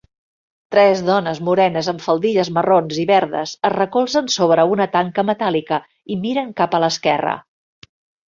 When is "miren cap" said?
6.25-6.73